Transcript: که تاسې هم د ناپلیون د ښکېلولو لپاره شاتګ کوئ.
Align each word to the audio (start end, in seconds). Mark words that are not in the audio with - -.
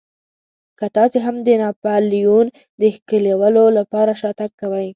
که 0.77 0.85
تاسې 0.95 1.17
هم 1.25 1.35
د 1.47 1.49
ناپلیون 1.61 2.45
د 2.81 2.81
ښکېلولو 2.95 3.63
لپاره 3.77 4.11
شاتګ 4.21 4.51
کوئ. 4.61 4.87